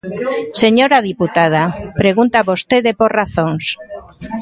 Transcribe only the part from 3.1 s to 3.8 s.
razóns.